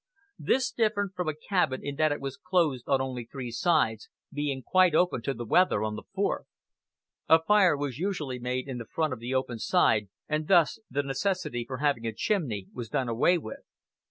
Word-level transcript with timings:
This 0.39 0.71
differed 0.71 1.11
from 1.13 1.29
a 1.29 1.35
cabin 1.35 1.81
in 1.85 1.95
that 1.97 2.11
it 2.11 2.19
was 2.19 2.35
closed 2.35 2.89
on 2.89 2.99
only 2.99 3.23
three 3.23 3.51
sides, 3.51 4.09
being 4.33 4.63
quite 4.63 4.95
open 4.95 5.21
to 5.21 5.33
the 5.35 5.45
weather 5.45 5.83
on 5.83 5.95
the 5.95 6.01
fourth. 6.15 6.47
A 7.29 7.37
fire 7.39 7.77
was 7.77 7.99
usually 7.99 8.39
made 8.39 8.67
in 8.67 8.83
front 8.85 9.13
of 9.13 9.19
the 9.19 9.35
open 9.35 9.59
side, 9.59 10.09
and 10.27 10.47
thus 10.47 10.79
the 10.89 11.03
necessity 11.03 11.65
for 11.67 11.77
having 11.77 12.07
a 12.07 12.13
chimney 12.13 12.65
was 12.73 12.89
done 12.89 13.09
away 13.09 13.37
with. 13.37 13.59